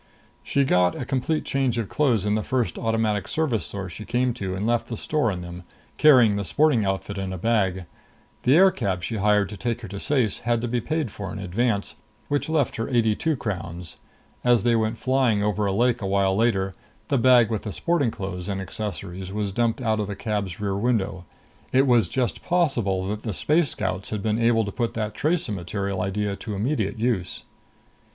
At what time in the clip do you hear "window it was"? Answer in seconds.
20.75-22.09